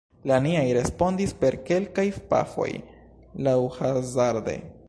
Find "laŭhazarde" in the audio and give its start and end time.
3.49-4.63